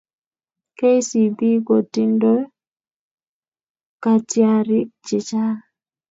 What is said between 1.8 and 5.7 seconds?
tindo katiarik che chang